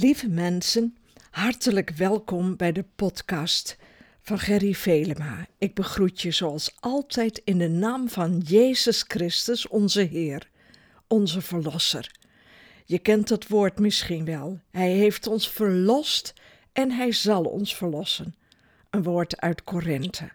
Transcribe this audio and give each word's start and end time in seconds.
Lieve 0.00 0.28
mensen, 0.28 0.96
hartelijk 1.30 1.90
welkom 1.90 2.56
bij 2.56 2.72
de 2.72 2.84
podcast 2.96 3.76
van 4.22 4.38
Gerry 4.38 4.74
Velema. 4.74 5.46
Ik 5.58 5.74
begroet 5.74 6.20
je 6.20 6.30
zoals 6.30 6.76
altijd 6.78 7.40
in 7.44 7.58
de 7.58 7.68
naam 7.68 8.08
van 8.08 8.38
Jezus 8.38 9.04
Christus, 9.08 9.68
onze 9.68 10.00
Heer, 10.00 10.48
onze 11.06 11.40
Verlosser. 11.40 12.10
Je 12.84 12.98
kent 12.98 13.28
dat 13.28 13.46
woord 13.46 13.78
misschien 13.78 14.24
wel. 14.24 14.60
Hij 14.70 14.90
heeft 14.90 15.26
ons 15.26 15.50
verlost 15.50 16.34
en 16.72 16.90
hij 16.90 17.12
zal 17.12 17.44
ons 17.44 17.76
verlossen. 17.76 18.34
Een 18.90 19.02
woord 19.02 19.40
uit 19.40 19.64
Korinthe. 19.64 20.30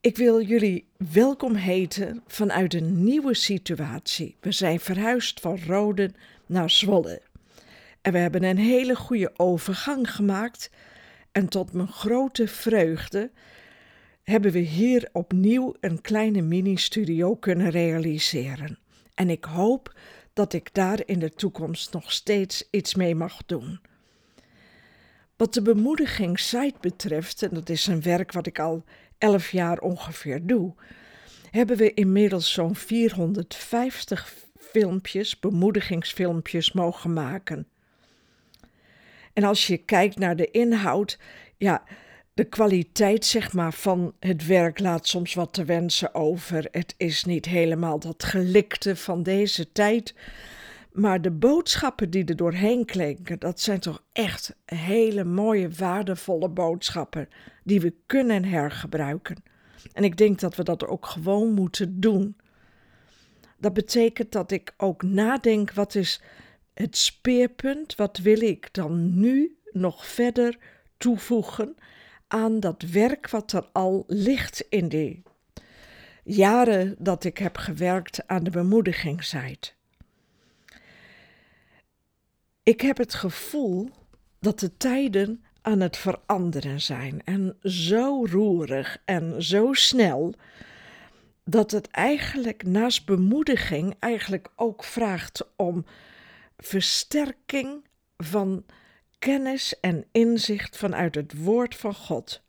Ik 0.00 0.16
wil 0.16 0.42
jullie 0.42 0.86
welkom 1.12 1.54
heten 1.54 2.22
vanuit 2.26 2.74
een 2.74 3.04
nieuwe 3.04 3.34
situatie. 3.34 4.36
We 4.40 4.52
zijn 4.52 4.80
verhuisd 4.80 5.40
van 5.40 5.58
Roden 5.66 6.14
naar 6.46 6.70
Zwolle. 6.70 7.28
En 8.02 8.12
we 8.12 8.18
hebben 8.18 8.42
een 8.42 8.58
hele 8.58 8.94
goede 8.96 9.30
overgang 9.36 10.14
gemaakt. 10.14 10.70
En 11.32 11.48
tot 11.48 11.72
mijn 11.72 11.88
grote 11.88 12.48
vreugde 12.48 13.30
hebben 14.22 14.52
we 14.52 14.58
hier 14.58 15.08
opnieuw 15.12 15.74
een 15.80 16.00
kleine 16.00 16.42
mini-studio 16.42 17.36
kunnen 17.36 17.70
realiseren. 17.70 18.78
En 19.14 19.30
ik 19.30 19.44
hoop 19.44 19.94
dat 20.32 20.52
ik 20.52 20.74
daar 20.74 21.00
in 21.04 21.18
de 21.18 21.30
toekomst 21.30 21.92
nog 21.92 22.12
steeds 22.12 22.68
iets 22.70 22.94
mee 22.94 23.14
mag 23.14 23.42
doen. 23.46 23.80
Wat 25.36 25.54
de 25.54 25.62
bemoedigingssite 25.62 26.78
betreft, 26.80 27.42
en 27.42 27.54
dat 27.54 27.68
is 27.68 27.86
een 27.86 28.02
werk 28.02 28.32
wat 28.32 28.46
ik 28.46 28.58
al 28.58 28.84
elf 29.18 29.50
jaar 29.50 29.78
ongeveer 29.78 30.46
doe, 30.46 30.74
hebben 31.50 31.76
we 31.76 31.94
inmiddels 31.94 32.52
zo'n 32.52 32.76
450 32.76 34.34
filmpjes, 34.58 35.38
bemoedigingsfilmpjes 35.38 36.72
mogen 36.72 37.12
maken. 37.12 37.66
En 39.32 39.44
als 39.44 39.66
je 39.66 39.76
kijkt 39.76 40.18
naar 40.18 40.36
de 40.36 40.50
inhoud, 40.50 41.18
ja, 41.56 41.82
de 42.34 42.44
kwaliteit 42.44 43.24
zeg 43.24 43.52
maar, 43.52 43.72
van 43.72 44.14
het 44.20 44.46
werk 44.46 44.78
laat 44.78 45.06
soms 45.06 45.34
wat 45.34 45.52
te 45.52 45.64
wensen 45.64 46.14
over. 46.14 46.68
Het 46.70 46.94
is 46.96 47.24
niet 47.24 47.46
helemaal 47.46 47.98
dat 47.98 48.24
gelikte 48.24 48.96
van 48.96 49.22
deze 49.22 49.72
tijd. 49.72 50.14
Maar 50.92 51.22
de 51.22 51.30
boodschappen 51.30 52.10
die 52.10 52.24
er 52.24 52.36
doorheen 52.36 52.84
klinken, 52.84 53.38
dat 53.38 53.60
zijn 53.60 53.80
toch 53.80 54.02
echt 54.12 54.56
hele 54.64 55.24
mooie, 55.24 55.68
waardevolle 55.68 56.48
boodschappen 56.48 57.28
die 57.64 57.80
we 57.80 57.94
kunnen 58.06 58.44
hergebruiken. 58.44 59.42
En 59.92 60.04
ik 60.04 60.16
denk 60.16 60.40
dat 60.40 60.56
we 60.56 60.62
dat 60.62 60.86
ook 60.86 61.06
gewoon 61.06 61.52
moeten 61.52 62.00
doen. 62.00 62.36
Dat 63.58 63.72
betekent 63.72 64.32
dat 64.32 64.50
ik 64.50 64.74
ook 64.76 65.02
nadenk: 65.02 65.72
wat 65.72 65.94
is 65.94 66.22
het 66.80 66.96
speerpunt? 66.96 67.94
Wat 67.94 68.18
wil 68.18 68.40
ik 68.40 68.68
dan 68.72 69.20
nu 69.20 69.58
nog 69.72 70.06
verder 70.06 70.58
toevoegen 70.96 71.76
aan 72.28 72.60
dat 72.60 72.82
werk 72.82 73.30
wat 73.30 73.52
er 73.52 73.68
al 73.72 74.04
ligt 74.06 74.64
in 74.68 74.88
die 74.88 75.22
jaren 76.24 76.94
dat 76.98 77.24
ik 77.24 77.38
heb 77.38 77.56
gewerkt 77.56 78.26
aan 78.26 78.44
de 78.44 78.50
bemoedigingszijde? 78.50 79.68
Ik 82.62 82.80
heb 82.80 82.96
het 82.96 83.14
gevoel 83.14 83.88
dat 84.38 84.58
de 84.58 84.76
tijden 84.76 85.44
aan 85.62 85.80
het 85.80 85.96
veranderen 85.96 86.80
zijn 86.80 87.24
en 87.24 87.56
zo 87.62 88.26
roerig 88.30 89.02
en 89.04 89.42
zo 89.42 89.72
snel 89.72 90.34
dat 91.44 91.70
het 91.70 91.88
eigenlijk 91.90 92.62
naast 92.66 93.06
bemoediging 93.06 93.94
eigenlijk 93.98 94.48
ook 94.56 94.84
vraagt 94.84 95.46
om 95.56 95.84
versterking 96.60 97.84
van 98.16 98.64
kennis 99.18 99.80
en 99.80 100.04
inzicht 100.12 100.76
vanuit 100.76 101.14
het 101.14 101.42
woord 101.42 101.74
van 101.74 101.94
God. 101.94 102.42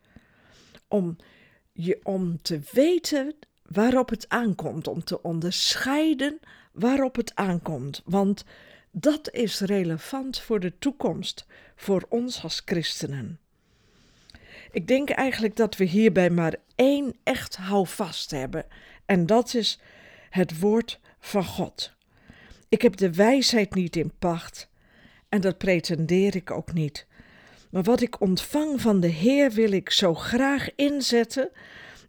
Om 0.88 1.16
je 1.72 2.00
om 2.04 2.42
te 2.42 2.60
weten 2.72 3.36
waarop 3.62 4.10
het 4.10 4.30
aankomt, 4.30 4.88
om 4.88 5.04
te 5.04 5.22
onderscheiden 5.22 6.40
waarop 6.72 7.16
het 7.16 7.36
aankomt. 7.36 8.02
Want 8.06 8.44
dat 8.92 9.32
is 9.32 9.60
relevant 9.60 10.40
voor 10.40 10.60
de 10.60 10.78
toekomst, 10.78 11.46
voor 11.76 12.06
ons 12.10 12.44
als 12.44 12.62
christenen. 12.66 13.40
Ik 14.72 14.88
denk 14.88 15.10
eigenlijk 15.10 15.56
dat 15.56 15.76
we 15.76 15.84
hierbij 15.84 16.30
maar 16.30 16.56
één 16.76 17.16
echt 17.24 17.56
houvast 17.56 18.32
hebben, 18.32 18.66
en 19.06 19.26
dat 19.26 19.54
is 19.54 19.80
het 20.30 20.60
woord 20.60 21.00
van 21.20 21.46
God. 21.46 21.94
Ik 22.72 22.82
heb 22.82 22.98
de 22.98 23.14
wijsheid 23.14 23.74
niet 23.74 23.96
in 23.96 24.12
pacht, 24.20 24.70
en 25.30 25.42
dat 25.42 25.58
pretendeer 25.58 26.36
ik 26.36 26.52
ook 26.52 26.74
niet. 26.74 27.06
Maar 27.70 27.84
wat 27.84 28.02
ik 28.02 28.22
ontvang 28.22 28.82
van 28.82 29.00
de 29.00 29.08
Heer 29.08 29.52
wil 29.52 29.72
ik 29.72 29.90
zo 29.90 30.14
graag 30.14 30.70
inzetten 30.76 31.50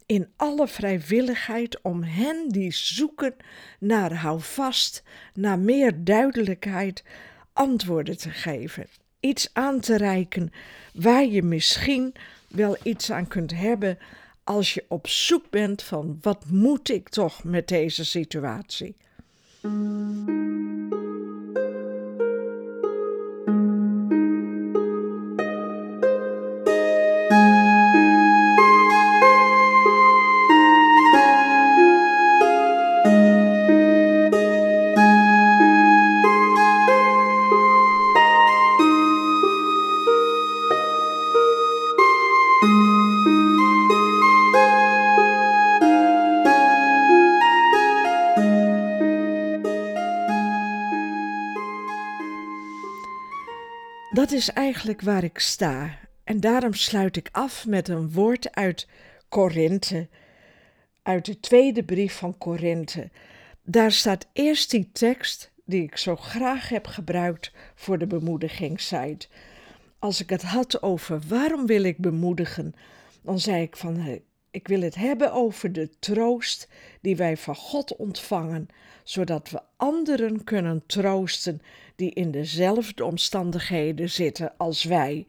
in 0.06 0.28
alle 0.36 0.68
vrijwilligheid 0.68 1.80
om 1.80 2.02
hen 2.02 2.48
die 2.48 2.72
zoeken 2.72 3.34
naar 3.78 4.14
houvast, 4.14 5.02
naar 5.34 5.58
meer 5.58 6.04
duidelijkheid, 6.04 7.04
antwoorden 7.52 8.16
te 8.16 8.30
geven. 8.30 8.86
Iets 9.20 9.50
aan 9.52 9.80
te 9.80 9.96
reiken 9.96 10.52
waar 10.94 11.24
je 11.24 11.42
misschien 11.42 12.14
wel 12.48 12.76
iets 12.82 13.10
aan 13.10 13.28
kunt 13.28 13.54
hebben 13.54 13.98
als 14.44 14.74
je 14.74 14.84
op 14.88 15.08
zoek 15.08 15.50
bent 15.50 15.82
van 15.82 16.18
wat 16.20 16.44
moet 16.50 16.90
ik 16.90 17.08
toch 17.08 17.44
met 17.44 17.68
deze 17.68 18.04
situatie. 18.04 18.96
Is 54.42 54.48
eigenlijk 54.48 55.00
waar 55.00 55.24
ik 55.24 55.38
sta. 55.38 55.98
En 56.24 56.40
daarom 56.40 56.74
sluit 56.74 57.16
ik 57.16 57.28
af 57.32 57.66
met 57.66 57.88
een 57.88 58.12
woord 58.12 58.54
uit 58.54 58.88
Korinthe, 59.28 60.08
uit 61.02 61.24
de 61.24 61.40
tweede 61.40 61.84
brief 61.84 62.16
van 62.16 62.38
Korinthe. 62.38 63.10
Daar 63.62 63.92
staat 63.92 64.28
eerst 64.32 64.70
die 64.70 64.90
tekst 64.92 65.52
die 65.64 65.82
ik 65.82 65.96
zo 65.96 66.16
graag 66.16 66.68
heb 66.68 66.86
gebruikt 66.86 67.52
voor 67.74 67.98
de 67.98 68.06
bemoedigingssite. 68.06 69.28
Als 69.98 70.20
ik 70.20 70.30
het 70.30 70.42
had 70.42 70.82
over 70.82 71.20
waarom 71.28 71.66
wil 71.66 71.82
ik 71.82 71.98
bemoedigen, 71.98 72.74
dan 73.22 73.40
zei 73.40 73.62
ik 73.62 73.76
van 73.76 74.22
ik 74.52 74.68
wil 74.68 74.80
het 74.80 74.94
hebben 74.94 75.32
over 75.32 75.72
de 75.72 75.90
troost 75.98 76.68
die 77.00 77.16
wij 77.16 77.36
van 77.36 77.56
God 77.56 77.96
ontvangen, 77.96 78.68
zodat 79.04 79.50
we 79.50 79.60
anderen 79.76 80.44
kunnen 80.44 80.86
troosten 80.86 81.62
die 81.96 82.10
in 82.10 82.30
dezelfde 82.30 83.04
omstandigheden 83.04 84.10
zitten 84.10 84.52
als 84.56 84.84
wij, 84.84 85.26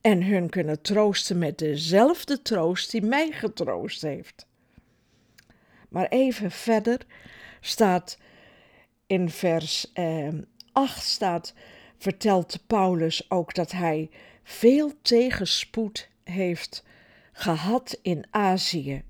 en 0.00 0.22
hun 0.22 0.48
kunnen 0.48 0.80
troosten 0.80 1.38
met 1.38 1.58
dezelfde 1.58 2.42
troost 2.42 2.90
die 2.90 3.02
mij 3.02 3.30
getroost 3.32 4.02
heeft. 4.02 4.46
Maar 5.88 6.08
even 6.08 6.50
verder 6.50 7.00
staat 7.60 8.18
in 9.06 9.30
vers 9.30 9.92
eh, 9.92 10.28
8 10.72 11.02
staat, 11.04 11.54
vertelt 11.98 12.58
Paulus 12.66 13.30
ook 13.30 13.54
dat 13.54 13.72
hij 13.72 14.10
veel 14.42 14.92
tegenspoed 15.02 16.08
heeft 16.24 16.84
gehad 17.38 17.98
in 18.02 18.24
Azië. 18.30 19.02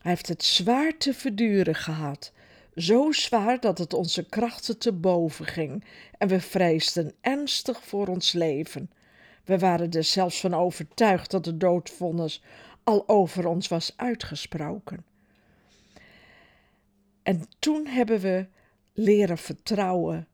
Hij 0.00 0.10
heeft 0.12 0.28
het 0.28 0.44
zwaar 0.44 0.96
te 0.96 1.14
verduren 1.14 1.74
gehad. 1.74 2.32
Zo 2.74 3.12
zwaar 3.12 3.60
dat 3.60 3.78
het 3.78 3.94
onze 3.94 4.24
krachten 4.28 4.78
te 4.78 4.92
boven 4.92 5.46
ging 5.46 5.84
en 6.18 6.28
we 6.28 6.40
vreesden 6.40 7.12
ernstig 7.20 7.84
voor 7.84 8.06
ons 8.06 8.32
leven. 8.32 8.90
We 9.44 9.58
waren 9.58 9.90
er 9.90 10.04
zelfs 10.04 10.40
van 10.40 10.54
overtuigd 10.54 11.30
dat 11.30 11.44
de 11.44 11.56
doodvonnis 11.56 12.42
al 12.84 13.08
over 13.08 13.46
ons 13.46 13.68
was 13.68 13.92
uitgesproken. 13.96 15.04
En 17.22 17.44
toen 17.58 17.86
hebben 17.86 18.20
we 18.20 18.46
leren 18.92 19.38
vertrouwen 19.38 20.28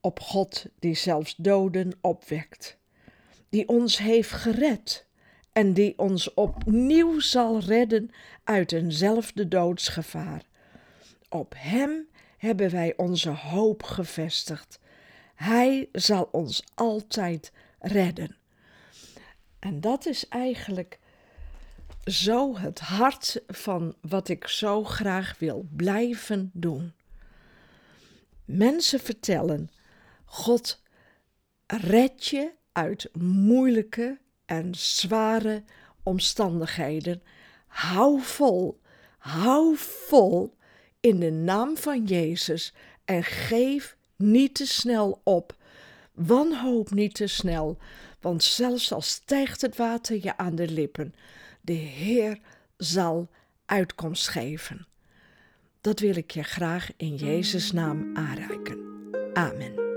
op 0.00 0.20
God 0.20 0.66
die 0.78 0.94
zelfs 0.94 1.34
doden 1.36 1.92
opwekt, 2.00 2.78
die 3.48 3.68
ons 3.68 3.98
heeft 3.98 4.30
gered 4.30 5.08
en 5.52 5.72
die 5.72 5.98
ons 5.98 6.34
opnieuw 6.34 7.20
zal 7.20 7.60
redden 7.60 8.10
uit 8.44 8.72
eenzelfde 8.72 9.48
doodsgevaar. 9.48 10.42
Op 11.28 11.54
Hem 11.56 12.08
hebben 12.36 12.70
wij 12.70 12.96
onze 12.96 13.30
hoop 13.30 13.82
gevestigd. 13.82 14.78
Hij 15.34 15.88
zal 15.92 16.28
ons 16.32 16.64
altijd 16.74 17.52
redden. 17.78 18.36
En 19.58 19.80
dat 19.80 20.06
is 20.06 20.28
eigenlijk 20.28 20.98
zo 22.04 22.58
het 22.58 22.80
hart 22.80 23.42
van 23.46 23.94
wat 24.00 24.28
ik 24.28 24.46
zo 24.46 24.84
graag 24.84 25.38
wil 25.38 25.66
blijven 25.76 26.50
doen. 26.52 26.92
Mensen 28.44 29.00
vertellen: 29.00 29.70
God 30.24 30.82
red 31.66 32.26
je 32.26 32.52
uit 32.72 33.08
moeilijke 33.12 34.18
en 34.50 34.74
zware 34.74 35.62
omstandigheden. 36.02 37.22
Hou 37.66 38.20
vol, 38.20 38.80
hou 39.18 39.76
vol 39.76 40.56
in 41.00 41.20
de 41.20 41.30
naam 41.30 41.76
van 41.76 42.04
Jezus 42.04 42.74
en 43.04 43.24
geef 43.24 43.96
niet 44.16 44.54
te 44.54 44.66
snel 44.66 45.20
op. 45.24 45.56
Wanhoop 46.12 46.90
niet 46.90 47.14
te 47.14 47.26
snel, 47.26 47.78
want 48.20 48.42
zelfs 48.42 48.92
al 48.92 49.00
stijgt 49.00 49.60
het 49.60 49.76
water 49.76 50.18
je 50.22 50.36
aan 50.36 50.54
de 50.54 50.68
lippen, 50.68 51.14
de 51.60 51.72
Heer 51.72 52.38
zal 52.76 53.30
uitkomst 53.66 54.28
geven. 54.28 54.86
Dat 55.80 56.00
wil 56.00 56.16
ik 56.16 56.30
je 56.30 56.42
graag 56.42 56.90
in 56.96 57.14
Jezus' 57.14 57.72
naam 57.72 58.16
aanreiken. 58.16 58.78
Amen. 59.32 59.89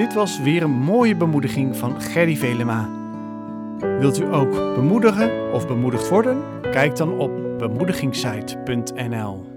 Dit 0.00 0.14
was 0.14 0.40
weer 0.40 0.62
een 0.62 0.70
mooie 0.70 1.16
bemoediging 1.16 1.76
van 1.76 2.00
Gerry 2.00 2.36
Velema. 2.36 2.88
Wilt 3.78 4.20
u 4.20 4.34
ook 4.34 4.50
bemoedigen 4.50 5.52
of 5.52 5.66
bemoedigd 5.66 6.08
worden? 6.08 6.42
Kijk 6.60 6.96
dan 6.96 7.18
op 7.18 7.58
bemoedigingssite.nl. 7.58 9.49